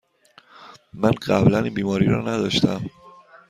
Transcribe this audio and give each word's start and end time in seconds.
من 0.93 1.11
قبلاً 1.11 1.59
این 1.59 1.73
بیماری 1.73 2.05
را 2.05 2.21
نداشتم. 2.21 2.89